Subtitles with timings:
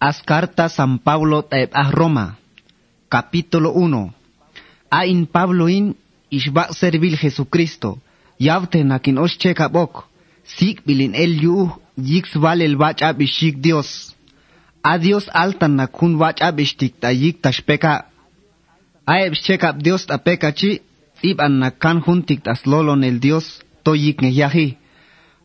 [0.00, 2.38] As carta San Pablo a Roma,
[3.10, 4.14] capítulo 1.
[4.88, 5.94] A in Pablo in
[6.32, 8.00] ishba servil Jesucristo,
[8.40, 10.08] yavte nakin os checa bok,
[10.56, 11.68] sik bilin el yu
[12.00, 14.16] yix vale el bacha bishik Dios.
[14.82, 18.08] A Dios altan nakun bacha bishtik ta yik tashpeka.
[19.04, 20.80] A eb checa Dios ta peka chi,
[21.20, 24.79] ib an nakan juntik tas lolon el Dios, to yik neyahi.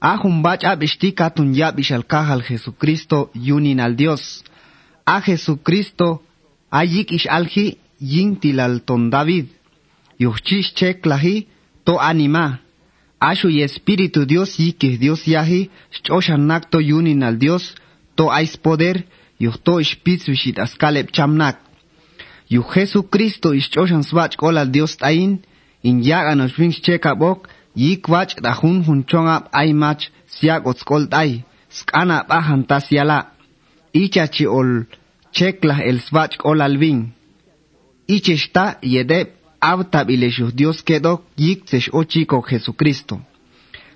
[0.07, 4.43] A bacha bishtika tun ya bishal kahal Jesucristo yunin al Dios.
[5.03, 6.21] A Jesucristo
[6.71, 9.47] ayik ish alji yin tilal ton David.
[10.19, 11.47] Yuchis cheklahi
[11.85, 12.59] to anima.
[13.19, 17.73] Ashu y Espíritu Dios yikis Dios yahi, shoshan nakto yunin al Dios,
[18.15, 19.05] to ais poder,
[19.39, 21.57] yuhto ishpitz vishit askalep chamnak.
[22.47, 25.39] Yu Jesucristo ishoshan swach kol al Dios tain,
[25.81, 30.03] in yagan oshvins chekabok, yik wach da hun hun chongap ay mach
[30.35, 33.19] siak otskol tay, skana bahan tasiala.
[33.93, 34.85] Ichachi ol
[35.35, 36.99] chekla el swach kol alvin.
[38.07, 39.29] Ichesta yedep
[39.61, 43.19] avtab ileshu Dios quedó yik tsesh ochiko Jesucristo.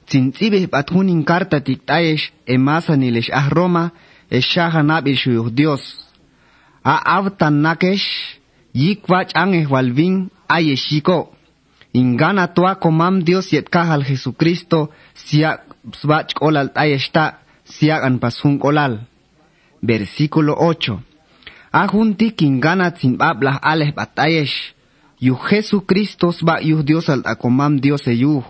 [0.08, 3.92] Tzintzibeh bathunin karta tiktayesh emasan ilesh ah Roma,
[4.32, 5.84] eshahanab ilshu Dios.
[6.84, 8.08] A avtan nakesh,
[8.74, 11.39] yik wach angeh walvin ayeshiko.
[11.94, 19.00] Ingana toa komam Dios yet kahal Jesucristo siak svach kolal tayeshta siak an pasun kolal.
[19.82, 21.00] Versículo 8.
[21.72, 24.74] Ajunti kingana zinbablah aleh batayesh.
[25.20, 28.44] Yu Jesucristo sba yu Dios al akomam Dios e yu.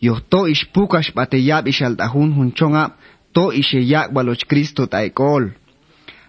[0.00, 2.94] Yu to ishpukash bateyab ishal tahun hunchonga
[3.34, 5.52] to isheyak baloch Cristo taekol.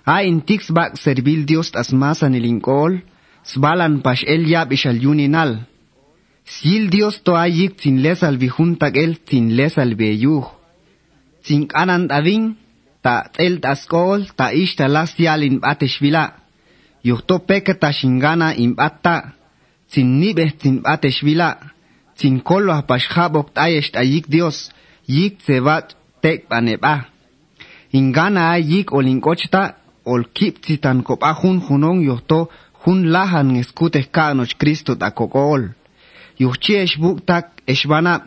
[0.06, 3.02] A intix bak servil Dios tasmasan ilinkol.
[3.46, 5.69] Sbalan pash el yab ishal yuninal.
[6.50, 10.46] Sil Dios to ayik sin les al vijuntak el sin les al beyuj.
[11.46, 12.58] Sin kanan davin,
[13.04, 16.26] ta tel taskol, ta ishta las yalin bateshvila.
[17.04, 19.36] Yuhto peke ta shingana imbata,
[19.92, 21.50] sin nibeh sin bateshvila.
[22.20, 24.58] Sin kolo apashjabok tayesh ayik Dios,
[25.08, 26.96] yik sebat tek baneba.
[27.94, 29.64] Ingana ayik olinkochta,
[30.04, 32.50] ol kip zitan kopahun hunong yuhto,
[32.82, 35.14] hun lahan eskuteh kanoch Cristo ta
[36.40, 36.48] kokol.
[36.48, 38.22] yuchchi eshbuktak eshbana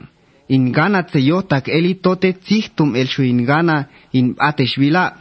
[0.48, 5.16] ingana tseyotak elitote tzihtum el shu ingana in ateshvila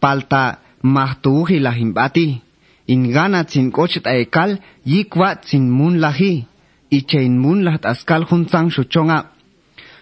[0.00, 2.40] palta mahtuuhi la himbati
[2.86, 6.46] ingana tsin kochit ekal yikwa tsin mun lahi
[6.90, 9.24] ichein mun lahat askal hunzang shuchonga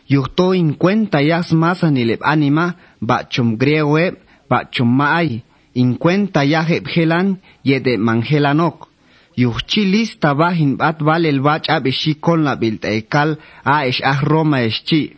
[0.09, 4.17] yuhto in cuenta yas masa nilep anima bachum griego
[4.51, 5.43] ba chum maay.
[5.75, 8.90] In cuenta yaheb helan yede mangelanok
[9.37, 14.63] yuhchi lista bahin bat vale el bach abeshi con la biltecal a esh ah Roma
[14.63, 15.17] eshi.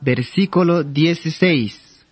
[0.00, 2.04] Versículo 16.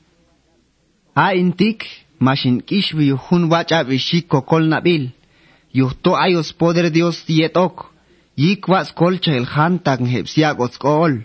[1.15, 1.85] A intik
[2.19, 5.13] mashin kishvi yuhun bach abeshi kokol nabil.
[5.73, 7.93] Yuhto ayos poder Dios dietok.
[8.37, 11.25] Yikwas kolcha el hantak hepsiagos kol.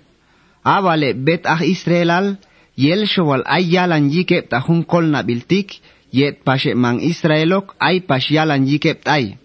[0.64, 2.38] Avale bet ah Israelal.
[2.76, 5.80] Yel showal ayalan yikep tahun kol nabiltik.
[6.12, 9.38] Yet pashe man Israelok ay pasyalan yikep tay.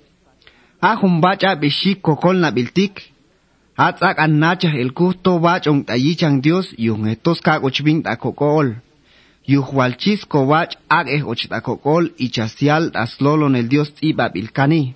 [0.80, 3.12] Ahun bacha bishik kokol na biltik.
[3.76, 8.78] Atzak an nacha el kusto bach ong tayichang Dios yung etos kak ochbing ta kokol.
[9.46, 14.28] Yuh walchis ko bach ag eh och ta kokol ichasial tas lolon el Dios iba
[14.28, 14.94] bilkani.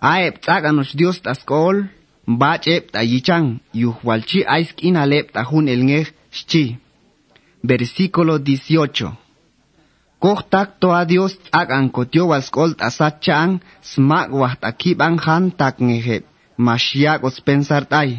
[0.00, 1.88] Aep tzak an och Dios tas kol,
[2.26, 5.82] bach ep tayichang, yuh walchi aisk inalep tahun el
[6.30, 6.78] shchi.
[7.62, 9.23] Versículo 18.
[10.24, 13.50] Kortak toa dios tak angkotio waskol asachan
[13.90, 16.16] smak wahtakiban han tak ngehe.
[16.66, 18.10] Masyak ospensar tay.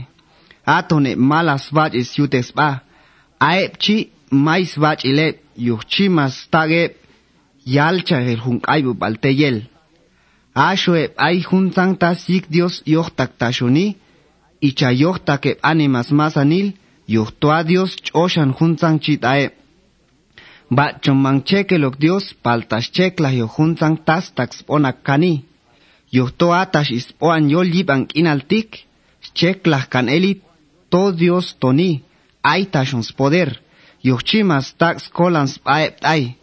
[0.78, 2.70] Atone malas vaj is yutes ba.
[3.40, 3.74] Aep
[4.46, 6.36] mais vaj ile yuchi mas
[7.76, 9.58] yalcha el hun kaibu balte yel.
[10.54, 12.10] Ashoe ay hun santa
[12.54, 13.88] dios yohtak tashoni.
[14.62, 16.68] Icha yohtak ep animas masanil
[17.08, 19.65] yohtoa dios choshan hun santa.
[20.70, 25.46] Ba chomang cheke lok Dios paltas chekla yo juntan tas tax onak kani.
[26.12, 28.86] Yo to atash is oan yo libang inaltik,
[29.38, 30.42] chekla kan eli
[30.90, 32.04] to Dios toni,
[32.44, 33.50] ay tashons poder,
[34.02, 36.36] yo chimas tax colans aep ay.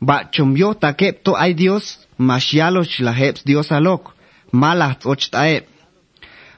[0.00, 1.84] Ba chom yo takep to ay Dios,
[2.18, 4.12] mashialoch la heps Dios alok,
[4.52, 5.64] malat och taep.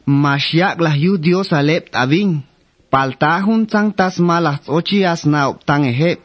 [0.07, 2.43] Mashiak yu Dios alep tabin,
[2.91, 6.21] palta juntan tas malat ochias na optan ehep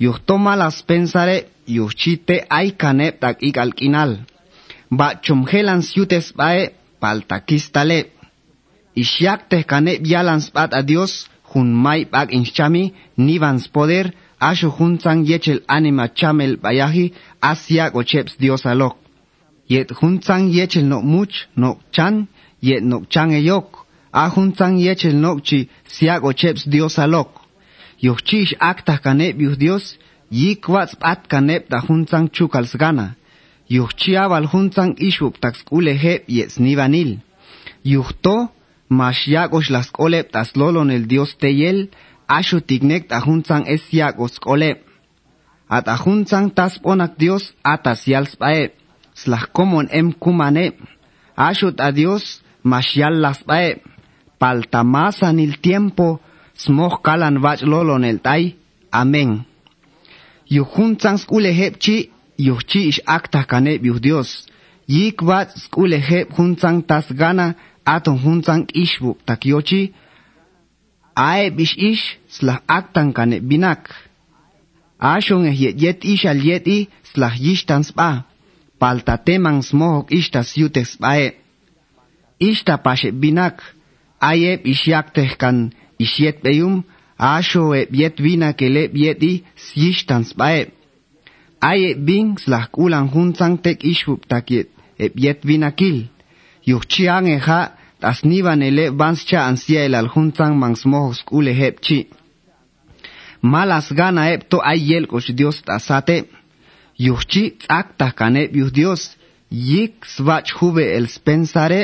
[0.00, 1.36] yuhto malas pensare
[1.66, 4.12] yuchite ay kanep tak ik alkinal.
[4.90, 8.00] Ba chumhelan siutes bae paltakistale.
[9.02, 14.06] Isyak te kanep yalans bat a Dios hun may bag inchami nivans poder
[14.40, 18.96] asho hunzang yechel anima chamel bayahi asia gocheps Dios alok.
[19.68, 22.26] Yet hunzang yechel no much no chan
[22.60, 23.68] yet no chan eyok.
[24.12, 27.39] A hunzang yechel no chi sia gocheps Dios alok.
[28.02, 29.98] Yochish akta kanep yuh Dios
[30.30, 33.16] yik wats at kanep da hunzang chukal sgana.
[33.68, 37.18] Yochi aval hunzang ishuk tax ule hep yet snivanil.
[37.84, 38.50] Yuhto
[38.90, 41.90] Mashiakosh las kolep tas lolon el Dios teyel,
[42.26, 44.82] ashu tignek tajunzang es yakos kolep.
[45.68, 48.72] At ajunzang tas ponak Dios atas yals pae,
[49.14, 50.66] slah komon em kumane,
[51.36, 53.78] ashut a Dios mashial las pae,
[54.40, 56.20] paltamasan el tiempo,
[56.62, 58.44] smoh kalan vach lolo nel tai.
[59.00, 59.30] Amén.
[60.54, 61.96] Yuhun tsang skule hep chi,
[62.46, 64.30] yuh chi ish akta kane biuh Dios.
[64.94, 67.46] Yik vach skule hep hun tsang tas gana,
[67.94, 69.82] aton hun tsang ish buk tak yochi.
[71.14, 72.04] Ae bish ish,
[72.34, 73.82] slah aktan kane binak.
[74.98, 76.78] Ashon eh yet yet ish al yet i,
[77.10, 78.10] slah yish tan spa.
[78.80, 81.26] Palta teman smoh ok ish tas yutek spae.
[82.48, 83.56] Ish ta pashe binak,
[84.30, 85.06] ae bish yak
[85.40, 85.58] kan.
[86.04, 86.76] Ishiet beyum
[87.18, 89.32] asho e biet vina que le bieti
[89.66, 90.62] sishtans bae.
[91.70, 94.68] Aye bin slak ulan hunsan tek ishwup takiet
[94.98, 95.98] e biet vina kil.
[96.70, 97.60] Yuchian e ha
[98.00, 101.98] tas nivan ele vanscha ansia el alhunsan mansmojos ule hepchi.
[103.42, 106.18] Malas gana epto ayel kosh Dios tasate.
[107.06, 109.02] Yuchi akta kanep yus Dios.
[109.50, 111.82] Yik svach hube el spensare.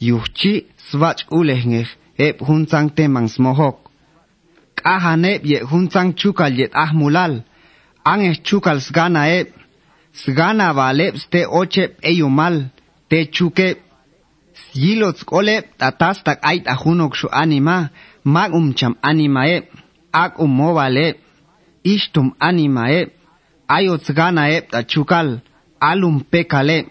[0.00, 0.54] Yuchi
[0.88, 1.90] svach ulehngeh.
[2.18, 3.76] eb hunzang temang smohok.
[4.78, 7.42] K'ahan eb ye hunzang chukal yet ahmulal,
[8.04, 9.48] ang eh chukal sgana eb,
[10.12, 12.70] sgana bal eb ste ocheb eyumal,
[13.08, 13.78] te chuke,
[14.74, 17.90] yilot skoleb tatastak ait ah ahunok shu anima,
[18.24, 19.64] mag umcham anima eb,
[20.12, 21.16] ak um umobal eb,
[21.82, 23.08] ishtum anima eb,
[23.68, 25.40] ayot sgana eb ta chukal,
[25.80, 26.86] alum pekal eb,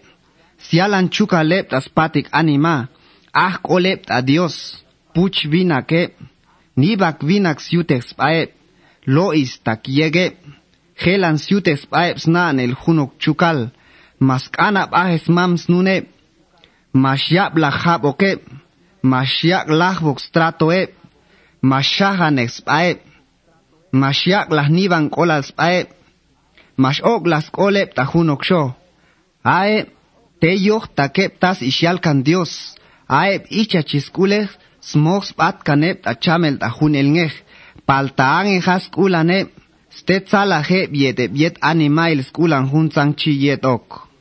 [0.57, 1.79] sialan chukal eb ta
[2.31, 2.87] anima,
[3.33, 4.83] ah koleb ta Dios.
[5.13, 6.01] Puch vinake
[6.79, 8.39] nibak vinak siutex pae
[9.15, 10.25] lois tak yege
[11.03, 13.59] helan siutex pae snan el junok chukal
[14.27, 15.97] maskana bahes mams nune
[16.93, 18.37] Mashiach lahab oke,
[19.03, 20.93] Mashiach lahbok strato e,
[21.63, 23.01] Mashahan expae,
[23.91, 25.87] Mashiach lahnivan kolas pae,
[26.77, 28.75] Mashok las tajunok sho.
[29.43, 29.85] Ae,
[30.39, 30.55] te
[30.95, 32.75] takep tas ishalkan Dios,
[33.07, 33.39] ae
[34.89, 37.35] smog spat kanep ta chamel ta hunel ngeh.
[37.87, 39.39] Paltaan en has kulane,
[39.97, 42.87] ste tzala he biete biet animail skulan hun
[43.19, 44.12] chi yet ok.